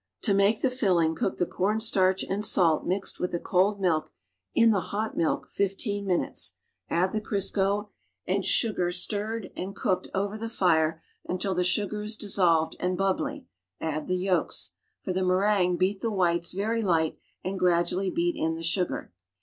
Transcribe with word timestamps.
'i'o 0.27 0.33
make 0.33 0.61
the 0.63 0.71
filling, 0.71 1.13
cook 1.13 1.37
the 1.37 1.45
cornstarch 1.45 2.23
and 2.23 2.43
salt 2.43 2.87
mixed 2.87 3.19
with 3.19 3.29
the 3.29 3.39
cold 3.39 3.79
milk 3.79 4.11
in 4.55 4.71
the 4.71 4.79
hot 4.89 5.15
milk 5.15 5.47
fifteen 5.47 6.07
minutes; 6.07 6.55
add 6.89 7.11
the 7.11 7.21
Crisco 7.21 7.89
and 8.25 8.43
sugar 8.43 8.89
stirred 8.89 9.51
and 9.55 9.75
cooked 9.75 10.07
over 10.15 10.39
the 10.39 10.49
fire 10.49 11.03
until 11.29 11.53
the 11.53 11.63
sugar 11.63 12.01
is 12.01 12.15
dissolved 12.15 12.75
and 12.79 12.97
bubbly; 12.97 13.45
add 13.79 14.07
the 14.07 14.17
yolks. 14.17 14.71
For 15.01 15.13
the 15.13 15.23
meringue 15.23 15.77
beat 15.77 16.01
the 16.01 16.09
whites, 16.09 16.51
very 16.53 16.81
light, 16.81 17.19
and 17.43 17.59
gradually 17.59 18.09
beat 18.09 18.35
in 18.35 18.55
the 18.55 18.63
sugar. 18.63 19.13